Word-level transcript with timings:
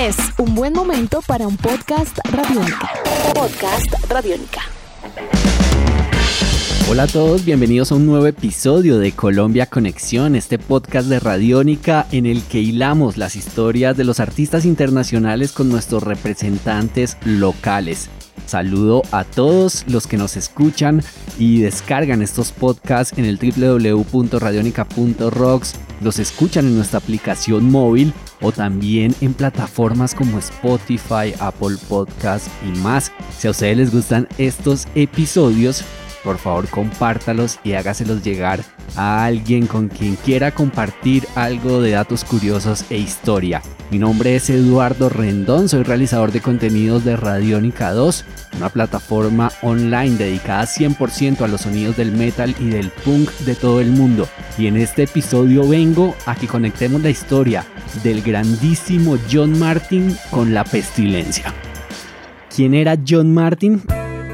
Es 0.00 0.16
un 0.38 0.54
buen 0.54 0.72
momento 0.72 1.20
para 1.26 1.46
un 1.46 1.58
podcast 1.58 2.18
radiónica. 2.32 2.88
Podcast 3.34 3.92
radiónica. 4.08 4.62
Hola 6.88 7.02
a 7.02 7.06
todos, 7.06 7.44
bienvenidos 7.44 7.92
a 7.92 7.96
un 7.96 8.06
nuevo 8.06 8.26
episodio 8.26 8.98
de 8.98 9.12
Colombia 9.12 9.66
Conexión, 9.66 10.36
este 10.36 10.58
podcast 10.58 11.08
de 11.08 11.20
Radiónica 11.20 12.06
en 12.12 12.24
el 12.24 12.42
que 12.44 12.60
hilamos 12.60 13.18
las 13.18 13.36
historias 13.36 13.94
de 13.94 14.04
los 14.04 14.20
artistas 14.20 14.64
internacionales 14.64 15.52
con 15.52 15.68
nuestros 15.68 16.02
representantes 16.02 17.18
locales. 17.26 18.08
Saludo 18.46 19.02
a 19.12 19.24
todos 19.24 19.84
los 19.86 20.06
que 20.06 20.16
nos 20.16 20.38
escuchan 20.38 21.02
y 21.38 21.60
descargan 21.60 22.22
estos 22.22 22.52
podcasts 22.52 23.18
en 23.18 23.26
el 23.26 23.36
www.radionica.rocks, 23.36 25.74
los 26.00 26.18
escuchan 26.18 26.66
en 26.66 26.76
nuestra 26.76 26.98
aplicación 26.98 27.70
móvil 27.70 28.12
o 28.40 28.52
también 28.52 29.14
en 29.20 29.34
plataformas 29.34 30.14
como 30.14 30.38
Spotify, 30.38 31.34
Apple 31.38 31.76
Podcasts 31.88 32.50
y 32.66 32.78
más. 32.78 33.12
Si 33.38 33.48
a 33.48 33.52
ustedes 33.52 33.76
les 33.76 33.92
gustan 33.92 34.26
estos 34.38 34.86
episodios, 34.94 35.84
por 36.22 36.38
favor 36.38 36.68
compártalos 36.68 37.58
y 37.64 37.74
hágaselos 37.74 38.22
llegar 38.22 38.60
a 38.96 39.24
alguien 39.24 39.66
con 39.66 39.88
quien 39.88 40.16
quiera 40.16 40.50
compartir 40.52 41.26
algo 41.34 41.80
de 41.80 41.92
datos 41.92 42.24
curiosos 42.24 42.84
e 42.90 42.98
historia. 42.98 43.62
Mi 43.90 43.98
nombre 43.98 44.36
es 44.36 44.48
Eduardo 44.50 45.08
Rendón, 45.08 45.68
soy 45.68 45.82
realizador 45.82 46.30
de 46.30 46.40
contenidos 46.40 47.04
de 47.04 47.16
Radiónica 47.16 47.92
2, 47.92 48.24
una 48.56 48.68
plataforma 48.68 49.50
online 49.62 50.16
dedicada 50.16 50.64
100% 50.64 51.40
a 51.40 51.48
los 51.48 51.62
sonidos 51.62 51.96
del 51.96 52.12
metal 52.12 52.54
y 52.60 52.68
del 52.68 52.90
punk 52.90 53.30
de 53.40 53.56
todo 53.56 53.80
el 53.80 53.90
mundo. 53.90 54.28
Y 54.56 54.68
en 54.68 54.76
este 54.76 55.04
episodio 55.04 55.66
vengo 55.66 56.14
a 56.26 56.36
que 56.36 56.46
conectemos 56.46 57.02
la 57.02 57.10
historia 57.10 57.64
del 58.04 58.22
grandísimo 58.22 59.18
John 59.30 59.58
Martin 59.58 60.16
con 60.30 60.54
la 60.54 60.62
pestilencia. 60.62 61.52
¿Quién 62.54 62.74
era 62.74 62.96
John 63.06 63.34
Martin? 63.34 63.82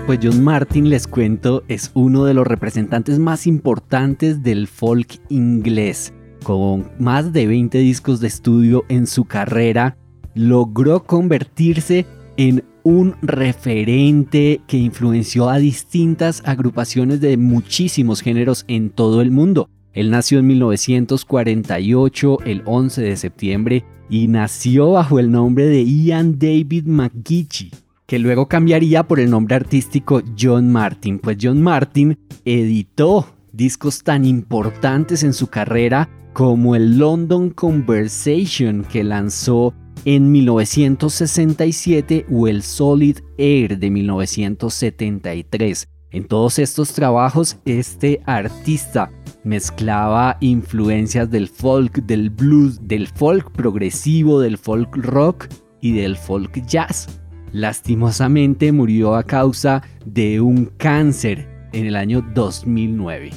Pues 0.07 0.21
John 0.23 0.45
Martin, 0.45 0.89
les 0.89 1.09
cuento, 1.09 1.65
es 1.67 1.91
uno 1.95 2.25
de 2.25 2.33
los 2.33 2.47
representantes 2.47 3.19
más 3.19 3.45
importantes 3.49 4.41
del 4.45 4.69
folk 4.69 5.21
inglés. 5.31 6.15
Con 6.45 6.93
más 7.01 7.33
de 7.33 7.49
20 7.49 7.79
discos 7.79 8.21
de 8.21 8.29
estudio 8.29 8.85
en 8.89 9.09
su 9.09 9.25
carrera, 9.25 9.97
logró 10.37 11.03
convertirse 11.03 12.07
en 12.37 12.63
un 12.85 13.17
referente 13.21 14.61
que 14.69 14.77
influenció 14.77 15.51
a 15.51 15.59
distintas 15.59 16.41
agrupaciones 16.45 17.21
de 17.21 17.37
muchísimos 17.37 18.21
géneros 18.21 18.65
en 18.69 18.91
todo 18.91 19.21
el 19.23 19.33
mundo. 19.33 19.69
Él 19.93 20.13
nació 20.13 20.39
en 20.39 20.47
1948, 20.47 22.39
el 22.45 22.63
11 22.65 23.03
de 23.03 23.17
septiembre, 23.17 23.85
y 24.09 24.29
nació 24.29 24.93
bajo 24.93 25.19
el 25.19 25.33
nombre 25.33 25.67
de 25.67 25.85
Ian 25.85 26.39
David 26.39 26.85
McGeechee 26.87 27.86
que 28.07 28.19
luego 28.19 28.49
cambiaría 28.49 29.03
por 29.03 29.21
el 29.21 29.31
nombre 29.31 29.57
artístico 29.57 30.23
John 30.39 30.71
Martin, 30.71 31.19
pues 31.19 31.37
John 31.41 31.63
Martin 31.63 32.19
editó 32.45 33.27
discos 33.53 34.03
tan 34.03 34.25
importantes 34.25 35.23
en 35.23 35.33
su 35.33 35.49
carrera 35.49 36.09
como 36.33 36.77
el 36.77 36.99
London 36.99 37.51
Conversation 37.51 38.85
que 38.85 39.03
lanzó 39.03 39.75
en 40.05 40.31
1967 40.31 42.27
o 42.31 42.47
el 42.47 42.63
Solid 42.63 43.19
Air 43.39 43.79
de 43.79 43.91
1973. 43.91 45.89
En 46.13 46.27
todos 46.27 46.59
estos 46.59 46.93
trabajos 46.93 47.59
este 47.65 48.21
artista 48.27 49.11
mezclaba 49.43 50.37
influencias 50.41 51.31
del 51.31 51.49
folk, 51.49 52.05
del 52.05 52.31
blues, 52.31 52.79
del 52.83 53.09
folk 53.09 53.51
progresivo, 53.53 54.41
del 54.41 54.59
folk 54.59 54.95
rock 54.97 55.49
y 55.81 55.93
del 55.93 56.17
folk 56.17 56.65
jazz. 56.67 57.09
Lastimosamente 57.53 58.73
murió 58.73 59.17
a 59.17 59.23
causa 59.23 59.83
de 60.05 60.41
un 60.41 60.67
cáncer 60.77 61.49
en 61.73 61.87
el 61.87 61.97
año 61.97 62.25
2009. 62.35 63.31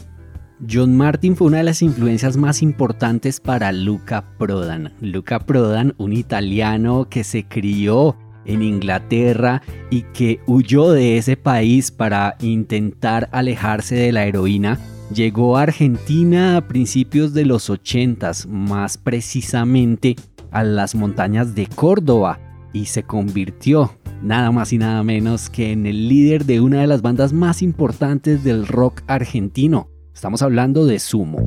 John 0.70 0.98
Martin 0.98 1.38
fue 1.38 1.48
una 1.48 1.58
de 1.58 1.64
las 1.64 1.82
influencias 1.82 2.36
más 2.36 2.62
importantes 2.62 3.40
para 3.40 3.72
Luca 3.72 4.26
Prodan. 4.38 4.94
Luca 5.00 5.40
Prodan, 5.40 5.96
un 5.98 6.12
italiano 6.12 7.08
que 7.10 7.24
se 7.24 7.46
crió 7.46 8.18
en 8.46 8.62
Inglaterra 8.62 9.62
y 9.90 10.02
que 10.14 10.42
huyó 10.48 10.92
de 10.92 11.18
ese 11.18 11.38
país 11.38 11.92
para 11.92 12.36
intentar 12.42 13.30
alejarse 13.32 13.96
de 13.96 14.12
la 14.12 14.26
heroína, 14.26 14.80
llegó 15.14 15.58
a 15.58 15.64
Argentina 15.64 16.58
a 16.58 16.68
principios 16.68 17.34
de 17.34 17.46
los 17.46 17.70
80, 17.70 18.32
más 18.50 18.98
precisamente 18.98 20.16
a 20.52 20.64
las 20.64 20.96
montañas 20.96 21.56
de 21.56 21.68
Córdoba, 21.68 22.40
y 22.74 22.86
se 22.86 23.04
convirtió 23.04 23.92
nada 24.22 24.52
más 24.52 24.74
y 24.74 24.78
nada 24.78 25.04
menos 25.04 25.50
que 25.50 25.72
en 25.72 25.86
el 25.86 26.08
líder 26.08 26.46
de 26.46 26.60
una 26.62 26.82
de 26.82 26.88
las 26.88 27.02
bandas 27.02 27.34
más 27.34 27.62
importantes 27.62 28.44
del 28.44 28.68
rock 28.68 29.02
argentino. 29.08 29.90
Estamos 30.14 30.42
hablando 30.42 30.86
de 30.86 31.00
Sumo. 31.00 31.38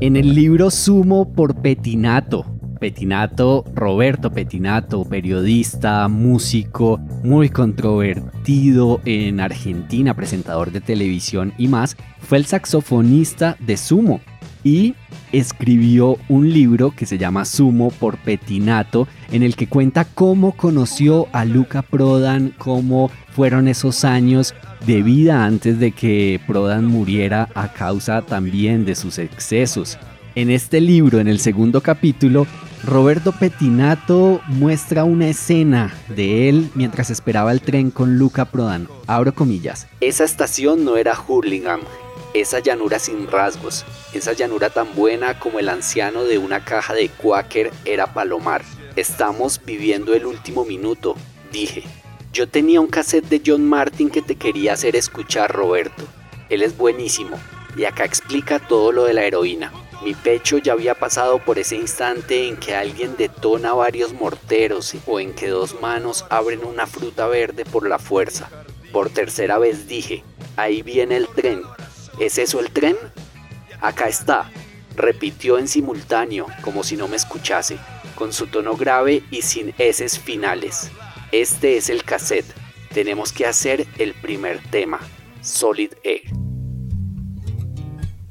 En 0.00 0.16
el 0.16 0.34
libro 0.34 0.70
Sumo 0.70 1.32
por 1.32 1.60
Petinato, 1.60 2.44
Petinato, 2.78 3.64
Roberto 3.74 4.30
Petinato, 4.30 5.04
periodista, 5.04 6.06
músico, 6.08 6.98
muy 7.22 7.48
controvertido 7.48 9.00
en 9.04 9.40
Argentina, 9.40 10.14
presentador 10.14 10.70
de 10.70 10.80
televisión 10.80 11.52
y 11.58 11.68
más, 11.68 11.96
fue 12.20 12.38
el 12.38 12.46
saxofonista 12.46 13.56
de 13.60 13.76
Sumo 13.76 14.20
y 14.64 14.94
escribió 15.30 16.16
un 16.28 16.52
libro 16.52 16.90
que 16.90 17.06
se 17.06 17.18
llama 17.18 17.44
Sumo 17.44 17.90
por 17.90 18.16
Petinato, 18.16 19.06
en 19.30 19.42
el 19.42 19.54
que 19.54 19.68
cuenta 19.68 20.04
cómo 20.04 20.52
conoció 20.52 21.28
a 21.32 21.44
Luca 21.44 21.82
Prodan, 21.82 22.54
cómo 22.58 23.10
fueron 23.30 23.68
esos 23.68 24.04
años 24.04 24.54
de 24.86 25.02
vida 25.02 25.44
antes 25.44 25.78
de 25.78 25.92
que 25.92 26.40
Prodan 26.46 26.86
muriera 26.86 27.48
a 27.54 27.72
causa 27.72 28.22
también 28.22 28.84
de 28.84 28.94
sus 28.94 29.18
excesos. 29.18 29.98
En 30.34 30.50
este 30.50 30.80
libro, 30.80 31.20
en 31.20 31.28
el 31.28 31.38
segundo 31.38 31.80
capítulo, 31.80 32.46
Roberto 32.84 33.32
Petinato 33.32 34.40
muestra 34.48 35.04
una 35.04 35.28
escena 35.28 35.94
de 36.08 36.48
él 36.48 36.70
mientras 36.74 37.08
esperaba 37.08 37.52
el 37.52 37.60
tren 37.60 37.90
con 37.90 38.18
Luca 38.18 38.44
Prodan. 38.44 38.88
Abro 39.06 39.34
comillas. 39.34 39.86
Esa 40.00 40.24
estación 40.24 40.84
no 40.84 40.96
era 40.96 41.16
Hurlingham, 41.16 41.80
esa 42.34 42.58
llanura 42.58 42.98
sin 42.98 43.28
rasgos, 43.28 43.84
esa 44.12 44.32
llanura 44.32 44.68
tan 44.68 44.92
buena 44.94 45.38
como 45.38 45.60
el 45.60 45.68
anciano 45.68 46.24
de 46.24 46.38
una 46.38 46.64
caja 46.64 46.92
de 46.92 47.08
Quaker 47.08 47.70
era 47.84 48.12
Palomar. 48.12 48.62
Estamos 48.96 49.60
viviendo 49.64 50.14
el 50.14 50.26
último 50.26 50.64
minuto, 50.64 51.14
dije. 51.52 51.84
Yo 52.32 52.48
tenía 52.48 52.80
un 52.80 52.88
cassette 52.88 53.28
de 53.28 53.40
John 53.46 53.64
Martin 53.64 54.10
que 54.10 54.20
te 54.20 54.34
quería 54.34 54.72
hacer 54.72 54.96
escuchar, 54.96 55.52
Roberto. 55.52 56.02
Él 56.48 56.62
es 56.62 56.76
buenísimo, 56.76 57.38
y 57.76 57.84
acá 57.84 58.04
explica 58.04 58.58
todo 58.58 58.90
lo 58.90 59.04
de 59.04 59.14
la 59.14 59.24
heroína. 59.24 59.72
Mi 60.02 60.14
pecho 60.14 60.58
ya 60.58 60.72
había 60.72 60.96
pasado 60.96 61.38
por 61.38 61.60
ese 61.60 61.76
instante 61.76 62.48
en 62.48 62.56
que 62.56 62.74
alguien 62.74 63.16
detona 63.16 63.72
varios 63.74 64.12
morteros 64.12 64.92
o 65.06 65.20
en 65.20 65.32
que 65.32 65.48
dos 65.48 65.80
manos 65.80 66.26
abren 66.28 66.64
una 66.64 66.88
fruta 66.88 67.28
verde 67.28 67.64
por 67.64 67.88
la 67.88 68.00
fuerza. 68.00 68.50
Por 68.92 69.08
tercera 69.10 69.58
vez 69.58 69.86
dije, 69.86 70.24
ahí 70.56 70.82
viene 70.82 71.16
el 71.16 71.28
tren, 71.28 71.62
¿Es 72.18 72.38
eso 72.38 72.60
el 72.60 72.70
tren? 72.70 72.96
Acá 73.80 74.06
está, 74.06 74.50
repitió 74.96 75.58
en 75.58 75.66
simultáneo, 75.66 76.46
como 76.62 76.84
si 76.84 76.96
no 76.96 77.08
me 77.08 77.16
escuchase, 77.16 77.76
con 78.14 78.32
su 78.32 78.46
tono 78.46 78.76
grave 78.76 79.24
y 79.32 79.42
sin 79.42 79.74
eses 79.78 80.18
finales. 80.18 80.90
Este 81.32 81.76
es 81.76 81.90
el 81.90 82.04
cassette. 82.04 82.46
Tenemos 82.92 83.32
que 83.32 83.46
hacer 83.46 83.88
el 83.98 84.14
primer 84.14 84.60
tema, 84.70 85.00
Solid 85.42 85.90
Air. 86.04 86.22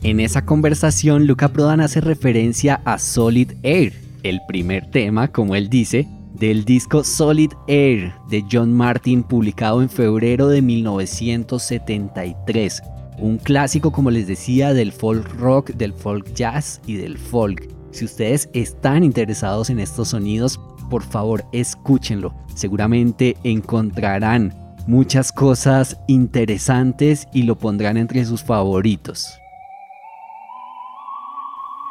En 0.02 0.22
esa 0.22 0.46
conversación, 0.46 1.28
Luca 1.28 1.50
Prodan 1.50 1.82
hace 1.82 2.00
referencia 2.00 2.82
a 2.86 2.98
Solid 2.98 3.52
Air, 3.64 3.94
el 4.24 4.40
primer 4.48 4.90
tema, 4.92 5.30
como 5.30 5.56
él 5.56 5.70
dice, 5.70 6.08
del 6.34 6.64
disco 6.64 7.04
Solid 7.04 7.52
Air 7.68 8.14
de 8.30 8.46
John 8.50 8.74
Martin 8.74 9.24
publicado 9.24 9.82
en 9.82 9.90
febrero 9.90 10.48
de 10.48 10.62
1973 10.62 12.82
un 13.18 13.38
clásico, 13.38 13.92
como 13.92 14.12
les 14.12 14.28
decía, 14.28 14.74
del 14.74 14.92
folk 14.92 15.28
rock, 15.40 15.72
del 15.72 15.94
folk 15.94 16.34
jazz 16.34 16.82
y 16.86 16.96
del 16.96 17.18
folk. 17.18 17.70
Si 17.92 18.06
ustedes 18.06 18.50
están 18.54 19.04
interesados 19.04 19.70
en 19.70 19.80
estos 19.80 20.10
sonidos, 20.10 20.60
por 20.90 21.04
favor 21.04 21.46
escúchenlo. 21.52 22.34
Seguramente 22.56 23.38
encontrarán 23.44 24.54
muchas 24.88 25.32
cosas 25.32 25.98
interesantes 26.08 27.28
y 27.34 27.44
lo 27.44 27.58
pondrán 27.58 27.98
entre 27.98 28.26
sus 28.26 28.44
favoritos. 28.44 29.40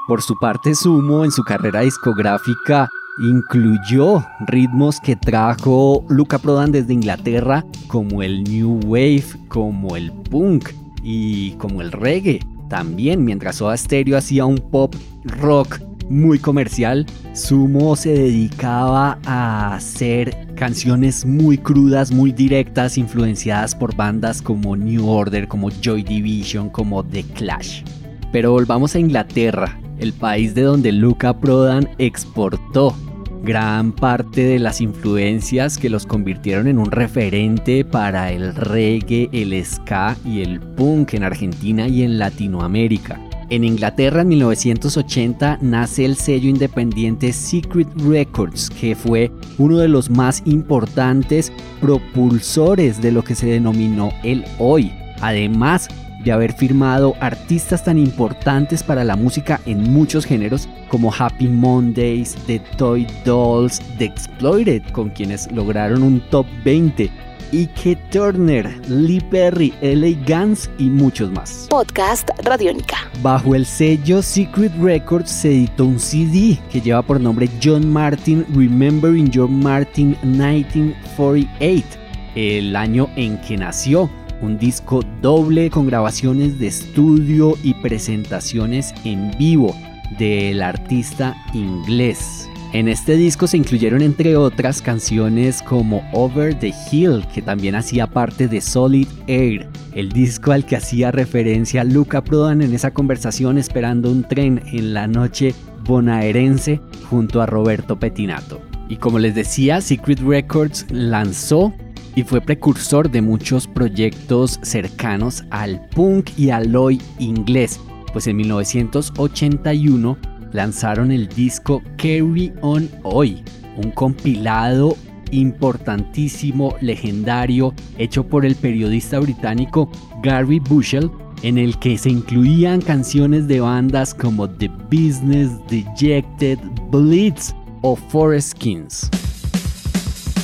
Por 0.09 0.21
su 0.21 0.37
parte, 0.39 0.75
Sumo 0.75 1.25
en 1.25 1.31
su 1.31 1.45
carrera 1.45 1.81
discográfica 1.81 2.89
incluyó 3.19 4.25
ritmos 4.47 5.01
que 5.01 5.17
trajo 5.17 6.05
Luca 6.09 6.39
Prodan 6.39 6.73
desde 6.73 6.95
Inglaterra, 6.95 7.65
como 7.87 8.23
el 8.23 8.43
New 8.45 8.81
Wave, 8.85 9.25
como 9.49 9.97
el 9.97 10.11
punk, 10.13 10.71
y 11.03 11.53
como 11.53 11.81
el 11.81 11.93
reggae. 11.93 12.41
También 12.69 13.25
mientras 13.25 13.57
Soda 13.57 13.77
Stereo 13.77 14.17
hacía 14.17 14.47
un 14.47 14.59
pop 14.59 14.95
rock 15.25 15.81
muy 16.09 16.39
comercial. 16.39 17.07
Sumo 17.33 17.97
se 17.97 18.13
dedicaba 18.13 19.19
a 19.25 19.75
hacer 19.75 20.37
canciones 20.55 21.25
muy 21.25 21.59
crudas, 21.59 22.13
muy 22.13 22.33
directas, 22.33 22.99
influenciadas 22.99 23.75
por 23.75 23.97
bandas 23.97 24.43
como 24.43 24.77
New 24.77 25.09
Order, 25.09 25.49
como 25.49 25.71
Joy 25.71 26.03
Division, 26.03 26.69
como 26.69 27.03
The 27.05 27.23
Clash. 27.25 27.83
Pero 28.31 28.53
volvamos 28.53 28.95
a 28.95 28.99
Inglaterra, 28.99 29.79
el 29.99 30.13
país 30.13 30.55
de 30.55 30.63
donde 30.63 30.93
Luca 30.93 31.39
Prodan 31.39 31.89
exportó 31.99 32.95
gran 33.43 33.93
parte 33.93 34.45
de 34.45 34.59
las 34.59 34.81
influencias 34.81 35.79
que 35.79 35.91
los 35.91 36.07
convirtieron 36.07 36.69
en 36.69 36.79
un 36.79 36.91
referente 36.91 37.85
para 37.85 38.31
el 38.33 38.55
reggae, 38.55 39.29
el 39.33 39.65
ska 39.65 40.17
y 40.25 40.43
el 40.43 40.61
punk 40.61 41.15
en 41.15 41.25
Argentina 41.25 41.89
y 41.89 42.03
en 42.03 42.19
Latinoamérica. 42.19 43.21
En 43.51 43.65
Inglaterra 43.65 44.23
en 44.23 44.29
1980 44.29 45.59
nace 45.61 46.07
el 46.07 46.17
sello 46.17 46.49
independiente 46.49 47.35
Secret 47.35 47.89
Records, 47.97 48.71
que 48.71 48.95
fue 48.95 49.31
uno 49.59 49.77
de 49.77 49.89
los 49.89 50.09
más 50.09 50.43
importantes 50.47 51.53
propulsores 51.81 53.03
de 53.03 53.13
lo 53.13 53.23
que 53.23 53.35
se 53.35 53.47
denominó 53.47 54.11
el 54.23 54.45
hoy. 54.59 54.91
Además, 55.21 55.89
de 56.25 56.33
haber 56.33 56.53
firmado 56.53 57.15
artistas 57.21 57.85
tan 57.85 57.99
importantes 57.99 58.83
para 58.83 59.05
la 59.05 59.17
música 59.17 59.61
en 59.67 59.93
muchos 59.93 60.25
géneros 60.25 60.69
como 60.89 61.13
Happy 61.13 61.49
Mondays, 61.49 62.35
The 62.47 62.61
Toy 62.77 63.07
Dolls, 63.25 63.81
The 63.99 64.05
Exploited, 64.05 64.83
con 64.93 65.11
quienes 65.11 65.51
lograron 65.53 66.03
un 66.03 66.21
top 66.31 66.47
20, 66.65 67.11
Ike 67.53 67.97
Turner, 68.11 68.81
Lee 68.89 69.21
Perry, 69.21 69.75
L.A. 69.83 70.17
Guns 70.27 70.71
y 70.79 70.85
muchos 70.85 71.31
más. 71.31 71.67
Podcast 71.69 72.31
Radiónica. 72.45 72.97
Bajo 73.23 73.55
el 73.55 73.67
sello 73.67 74.23
Secret 74.23 74.73
Records 74.81 75.31
se 75.31 75.51
editó 75.51 75.85
un 75.85 75.99
CD 75.99 76.59
que 76.71 76.81
lleva 76.81 77.03
por 77.03 77.21
nombre 77.21 77.51
John 77.63 77.87
Martin 77.91 78.47
Remembering 78.55 79.31
John 79.33 79.63
Martin 79.63 80.17
1948, 80.23 81.87
el 82.35 82.75
año 82.75 83.11
en 83.17 83.39
que 83.43 83.59
nació 83.59 84.09
un 84.43 84.59
disco 84.59 85.03
doble 85.23 85.71
con 85.71 85.87
grabaciones 85.87 86.59
de 86.59 86.67
estudio 86.67 87.55
y 87.63 87.75
presentaciones 87.75 88.93
en 89.05 89.31
vivo 89.39 89.75
del 90.19 90.63
artista 90.63 91.35
inglés. 91.55 92.49
En 92.73 92.89
este 92.89 93.17
disco 93.17 93.47
se 93.47 93.59
incluyeron 93.59 94.01
entre 94.01 94.37
otras 94.37 94.81
canciones 94.81 95.61
como 95.63 96.03
Over 96.13 96.59
the 96.59 96.73
Hill, 96.91 97.25
que 97.35 97.43
también 97.43 97.75
hacía 97.75 98.07
parte 98.07 98.49
de 98.49 98.63
Solid 98.63 99.09
Air, 99.27 99.69
el 99.95 100.11
disco 100.11 100.53
al 100.53 100.65
que 100.65 100.77
hacía 100.77 101.11
referencia 101.11 101.85
Luca 101.85 102.25
Prodan 102.25 102.63
en 102.63 102.73
esa 102.73 102.91
conversación 102.91 103.59
esperando 103.59 104.11
un 104.11 104.25
tren 104.25 104.63
en 104.73 104.95
la 104.95 105.07
noche 105.07 105.55
bonaerense 105.85 106.81
junto 107.11 107.43
a 107.43 107.47
Roberto 107.47 107.99
Petinato. 107.99 108.61
Y 108.89 108.97
como 108.97 109.19
les 109.19 109.35
decía, 109.35 109.83
Secret 109.83 110.21
Records 110.21 110.87
lanzó 110.91 111.75
y 112.15 112.23
fue 112.23 112.41
precursor 112.41 113.11
de 113.11 113.23
muchos 113.23 113.67
proyectos 113.67 114.59
cercanos 114.63 115.45
al 115.51 115.89
punk 115.91 116.31
y 116.37 116.51
al 116.51 116.75
hoy 116.77 117.01
inglés, 117.19 117.81
pues 118.13 118.27
en 118.27 118.37
1981 118.37 120.19
lanzaron 120.53 121.11
el 121.11 121.29
disco 121.29 121.83
Carry 121.97 122.53
On 122.61 122.89
Hoy, 123.03 123.43
un 123.83 123.91
compilado 123.91 124.97
importantísimo, 125.31 126.77
legendario, 126.81 127.75
hecho 127.99 128.27
por 128.27 128.45
el 128.45 128.55
periodista 128.55 129.19
británico 129.19 129.91
Gary 130.23 130.61
Bushell, 130.61 131.11
en 131.43 131.59
el 131.59 131.79
que 131.79 131.99
se 131.99 132.11
incluían 132.11 132.81
canciones 132.81 133.49
de 133.49 133.61
bandas 133.61 134.15
como 134.15 134.49
The 134.49 134.69
Business, 134.91 135.51
Dejected, 135.69 136.59
Blitz 136.91 137.55
o 137.81 137.97
Forest 137.97 138.59
Kings. 138.59 139.11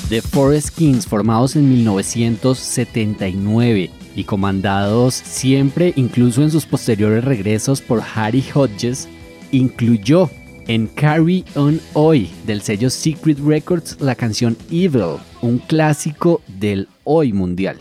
The 0.09 0.23
Forest 0.23 0.71
Kings, 0.71 1.07
formados 1.07 1.55
en 1.55 1.69
1979 1.69 3.91
y 4.17 4.25
comandados 4.25 5.15
siempre, 5.15 5.93
incluso 5.97 6.43
en 6.43 6.51
sus 6.51 6.65
posteriores 6.65 7.25
regresos 7.25 7.83
por 7.83 8.03
Harry 8.15 8.43
Hodges, 8.55 9.07
incluyó 9.53 10.31
en 10.67 10.87
Carry 10.87 11.45
On 11.57 11.79
Hoy 11.93 12.31
del 12.47 12.63
sello 12.63 12.89
Secret 12.89 13.39
Records 13.39 14.01
la 14.01 14.15
canción 14.15 14.57
Evil, 14.71 15.19
un 15.43 15.59
clásico 15.59 16.41
del 16.47 16.89
hoy 17.05 17.35
mundial. 17.35 17.77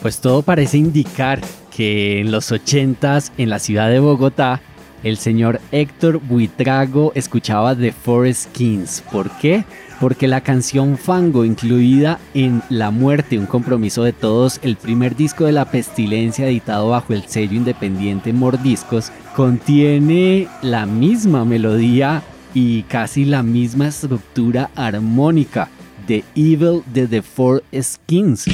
Pues 0.00 0.22
todo 0.22 0.40
parece 0.40 0.78
indicar 0.78 1.42
que 1.76 2.20
en 2.20 2.30
los 2.30 2.50
80s 2.50 3.32
en 3.36 3.50
la 3.50 3.58
ciudad 3.58 3.90
de 3.90 4.00
Bogotá 4.00 4.62
el 5.02 5.18
señor 5.18 5.60
Héctor 5.72 6.20
Buitrago 6.20 7.12
escuchaba 7.14 7.76
The 7.76 7.92
Forest 7.92 8.50
Kings. 8.52 9.04
¿Por 9.12 9.30
qué? 9.38 9.66
Porque 10.00 10.28
la 10.28 10.40
canción 10.40 10.98
Fango, 10.98 11.44
incluida 11.44 12.18
en 12.34 12.62
La 12.68 12.90
Muerte, 12.90 13.38
un 13.38 13.46
compromiso 13.46 14.04
de 14.04 14.12
todos, 14.12 14.60
el 14.62 14.76
primer 14.76 15.16
disco 15.16 15.44
de 15.44 15.52
la 15.52 15.70
pestilencia 15.70 16.46
editado 16.46 16.88
bajo 16.88 17.12
el 17.12 17.24
sello 17.26 17.54
independiente 17.54 18.32
Mordiscos, 18.32 19.10
contiene 19.34 20.48
la 20.62 20.86
misma 20.86 21.44
melodía 21.44 22.22
y 22.54 22.82
casi 22.84 23.24
la 23.24 23.42
misma 23.42 23.88
estructura 23.88 24.70
armónica 24.74 25.68
de 26.06 26.24
Evil 26.34 26.82
de 26.92 27.06
The 27.06 27.22
Four 27.22 27.64
Skins. 27.74 28.46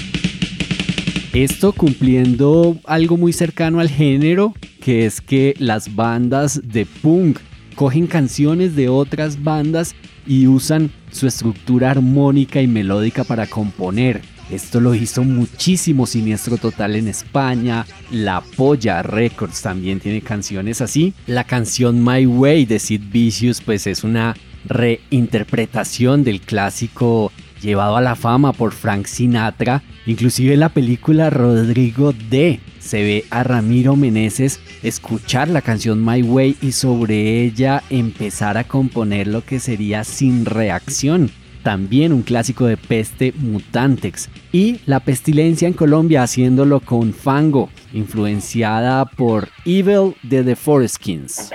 Esto 1.32 1.72
cumpliendo 1.72 2.76
algo 2.84 3.16
muy 3.16 3.32
cercano 3.32 3.80
al 3.80 3.88
género, 3.88 4.52
que 4.80 5.06
es 5.06 5.20
que 5.20 5.54
las 5.58 5.94
bandas 5.94 6.60
de 6.62 6.84
punk 6.84 7.38
cogen 7.74 8.06
canciones 8.06 8.76
de 8.76 8.88
otras 8.88 9.42
bandas 9.42 9.94
y 10.26 10.46
usan 10.46 10.90
su 11.10 11.26
estructura 11.26 11.90
armónica 11.90 12.60
y 12.60 12.66
melódica 12.66 13.24
para 13.24 13.46
componer. 13.46 14.22
Esto 14.50 14.80
lo 14.80 14.94
hizo 14.94 15.24
muchísimo 15.24 16.06
Siniestro 16.06 16.58
Total 16.58 16.96
en 16.96 17.08
España. 17.08 17.86
La 18.10 18.42
Polla 18.42 19.02
Records 19.02 19.62
también 19.62 19.98
tiene 19.98 20.20
canciones 20.20 20.80
así. 20.80 21.14
La 21.26 21.44
canción 21.44 22.04
My 22.04 22.26
Way 22.26 22.66
de 22.66 22.78
Sid 22.78 23.02
Vicious 23.10 23.60
pues 23.60 23.86
es 23.86 24.04
una 24.04 24.36
reinterpretación 24.66 26.22
del 26.22 26.40
clásico 26.40 27.32
llevado 27.62 27.96
a 27.96 28.02
la 28.02 28.14
fama 28.14 28.52
por 28.52 28.72
Frank 28.72 29.06
Sinatra. 29.06 29.82
Inclusive 30.06 30.56
la 30.56 30.68
película 30.68 31.30
Rodrigo 31.30 32.12
D 32.12 32.60
se 32.82 33.02
ve 33.02 33.24
a 33.30 33.44
Ramiro 33.44 33.96
Meneses 33.96 34.60
escuchar 34.82 35.48
la 35.48 35.62
canción 35.62 36.04
My 36.04 36.22
Way 36.22 36.56
y 36.60 36.72
sobre 36.72 37.42
ella 37.42 37.82
empezar 37.90 38.58
a 38.58 38.64
componer 38.64 39.28
lo 39.28 39.44
que 39.44 39.60
sería 39.60 40.04
Sin 40.04 40.44
Reacción, 40.44 41.30
también 41.62 42.12
un 42.12 42.22
clásico 42.22 42.66
de 42.66 42.76
peste 42.76 43.32
mutantex, 43.38 44.28
y 44.50 44.80
La 44.84 45.00
Pestilencia 45.00 45.68
en 45.68 45.74
Colombia 45.74 46.24
haciéndolo 46.24 46.80
con 46.80 47.14
Fango, 47.14 47.70
influenciada 47.92 49.04
por 49.04 49.48
Evil 49.64 50.16
de 50.22 50.42
The 50.42 50.56
Foreskins. 50.56 51.50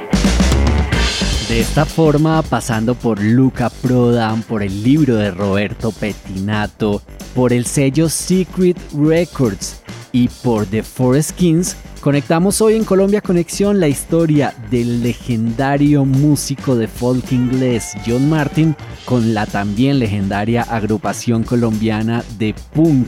De 1.49 1.61
esta 1.61 1.85
forma, 1.85 2.41
pasando 2.41 2.93
por 2.93 3.21
Luca 3.21 3.69
Prodan, 3.69 4.43
por 4.43 4.63
el 4.63 4.83
libro 4.83 5.15
de 5.15 5.31
Roberto 5.31 5.93
Petinato, 5.93 7.01
por 7.33 7.53
el 7.53 7.65
sello 7.65 8.09
Secret 8.09 8.77
Records, 8.93 9.81
y 10.11 10.27
por 10.27 10.65
The 10.65 10.83
Forest 10.83 11.31
Kings, 11.31 11.75
conectamos 12.01 12.61
hoy 12.61 12.75
en 12.75 12.83
Colombia 12.83 13.21
Conexión 13.21 13.79
la 13.79 13.87
historia 13.87 14.53
del 14.69 15.03
legendario 15.03 16.05
músico 16.05 16.75
de 16.75 16.87
folk 16.87 17.31
inglés 17.31 17.93
John 18.05 18.29
Martin 18.29 18.75
con 19.05 19.33
la 19.33 19.45
también 19.45 19.99
legendaria 19.99 20.63
agrupación 20.63 21.43
colombiana 21.43 22.23
de 22.37 22.55
punk 22.73 23.07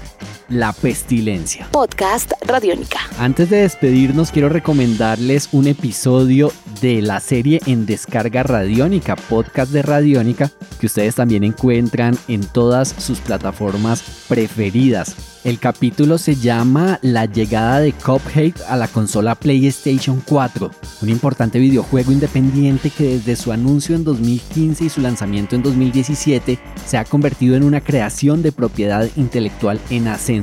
La 0.50 0.74
Pestilencia. 0.74 1.68
Podcast 1.72 2.32
Radiónica. 2.42 3.00
Antes 3.20 3.52
de 3.52 3.58
despedirnos 3.58 4.32
quiero 4.32 4.50
recomendarles 4.50 5.50
un 5.52 5.68
episodio 5.68 6.52
de 6.82 7.04
la 7.04 7.20
serie 7.20 7.62
en 7.68 7.86
descarga 7.86 8.42
radiónica, 8.42 9.16
podcast 9.16 9.72
de 9.72 9.84
radiónica, 9.84 10.52
que 10.80 10.88
ustedes 10.88 11.14
también 11.14 11.44
encuentran 11.44 12.18
en 12.28 12.42
todas 12.42 12.90
sus 12.98 13.20
plataformas 13.20 14.26
preferidas. 14.28 15.16
El 15.44 15.58
capítulo 15.58 16.18
se 16.18 16.36
llama 16.36 17.00
La 17.02 17.26
llegada 17.26 17.80
de 17.80 17.94
Cuphead 17.94 18.54
a 18.68 18.76
la 18.76 18.90
consola 18.90 19.36
PlayStation 19.36 20.22
4, 20.26 20.72
un 21.02 21.10
importante 21.10 21.60
videojuego 21.60 22.12
independiente 22.12 22.90
que 22.90 23.16
desde 23.16 23.38
su 23.38 23.54
anuncio 23.54 23.96
en 23.96 24.04
2015 24.04 24.86
y 24.86 24.90
su 24.90 25.00
lanzamiento 25.00 25.56
en 25.56 25.64
2017 25.64 26.60
se 26.86 26.98
ha 26.98 27.06
convertido 27.06 27.56
en 27.56 27.64
una 27.64 27.80
creación 27.80 28.42
de 28.42 28.52
propiedad 28.52 29.08
intelectual 29.16 29.80
en 29.90 30.10
ascenso. 30.10 30.39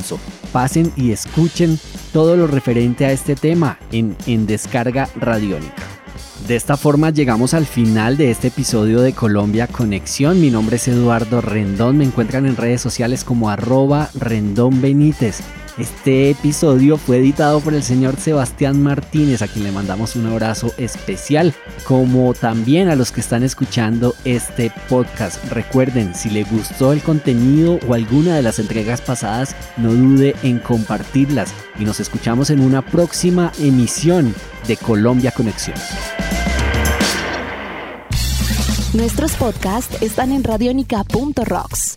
Pasen 0.52 0.92
y 0.96 1.12
escuchen 1.12 1.78
todo 2.12 2.36
lo 2.36 2.46
referente 2.46 3.06
a 3.06 3.12
este 3.12 3.34
tema 3.34 3.78
en, 3.92 4.16
en 4.26 4.46
descarga 4.46 5.08
radiónica. 5.16 5.82
De 6.46 6.54
esta 6.54 6.76
forma 6.76 7.10
llegamos 7.10 7.54
al 7.54 7.66
final 7.66 8.16
de 8.16 8.30
este 8.30 8.48
episodio 8.48 9.00
de 9.00 9.12
Colombia 9.12 9.66
Conexión. 9.66 10.40
Mi 10.40 10.50
nombre 10.50 10.76
es 10.76 10.86
Eduardo 10.86 11.40
Rendón. 11.40 11.98
Me 11.98 12.04
encuentran 12.04 12.46
en 12.46 12.56
redes 12.56 12.80
sociales 12.80 13.24
como 13.24 13.50
arroba 13.50 14.10
Rendón 14.14 14.80
Benítez. 14.80 15.40
Este 15.78 16.30
episodio 16.30 16.96
fue 16.96 17.18
editado 17.18 17.60
por 17.60 17.74
el 17.74 17.82
señor 17.82 18.16
Sebastián 18.16 18.82
Martínez, 18.82 19.42
a 19.42 19.48
quien 19.48 19.64
le 19.64 19.72
mandamos 19.72 20.16
un 20.16 20.24
abrazo 20.24 20.72
especial, 20.78 21.52
como 21.84 22.32
también 22.32 22.88
a 22.88 22.96
los 22.96 23.12
que 23.12 23.20
están 23.20 23.42
escuchando 23.42 24.14
este 24.24 24.72
podcast. 24.88 25.44
Recuerden, 25.50 26.14
si 26.14 26.30
le 26.30 26.44
gustó 26.44 26.94
el 26.94 27.02
contenido 27.02 27.78
o 27.86 27.92
alguna 27.92 28.36
de 28.36 28.42
las 28.42 28.58
entregas 28.58 29.02
pasadas, 29.02 29.54
no 29.76 29.92
dude 29.92 30.34
en 30.42 30.60
compartirlas 30.60 31.52
y 31.78 31.84
nos 31.84 32.00
escuchamos 32.00 32.48
en 32.48 32.60
una 32.60 32.80
próxima 32.80 33.52
emisión 33.58 34.34
de 34.66 34.78
Colombia 34.78 35.30
Conexión. 35.30 35.76
Nuestros 38.94 39.32
podcasts 39.32 40.00
están 40.00 40.32
en 40.32 40.42
radionica.rocks, 40.42 41.96